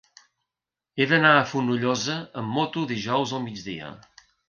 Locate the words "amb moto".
2.43-2.89